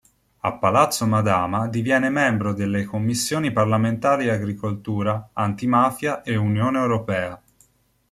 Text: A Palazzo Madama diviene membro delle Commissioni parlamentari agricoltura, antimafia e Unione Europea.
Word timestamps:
A 0.39 0.53
Palazzo 0.57 1.05
Madama 1.05 1.67
diviene 1.67 2.09
membro 2.09 2.53
delle 2.53 2.85
Commissioni 2.85 3.51
parlamentari 3.51 4.29
agricoltura, 4.31 5.29
antimafia 5.35 6.23
e 6.23 6.35
Unione 6.37 6.79
Europea. 6.79 7.39